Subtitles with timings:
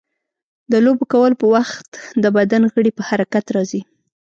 [0.71, 1.89] د لوبو کولو په وخت
[2.23, 3.81] د بدن غړي په حرکت راځي.